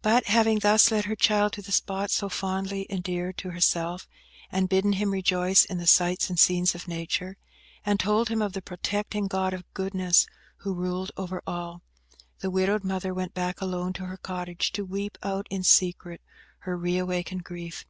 [0.00, 4.08] But having thus led her child to the spot so fondly endeared to herself,
[4.50, 7.36] and bidden him rejoice in the sights and scenes of Nature,
[7.84, 10.26] and told him of the protecting God of goodness
[10.60, 11.82] who ruled over all,
[12.38, 16.22] the widowed mother went back alone to her cottage, to weep out in secret
[16.60, 17.84] her re awakened grief.